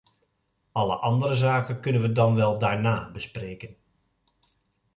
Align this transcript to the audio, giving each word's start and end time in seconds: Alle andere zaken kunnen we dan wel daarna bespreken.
Alle 0.71 0.95
andere 1.01 1.35
zaken 1.35 1.79
kunnen 1.79 2.01
we 2.01 2.11
dan 2.11 2.35
wel 2.35 2.57
daarna 2.57 3.11
bespreken. 3.11 3.75